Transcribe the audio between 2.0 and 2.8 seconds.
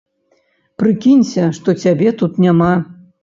тут няма.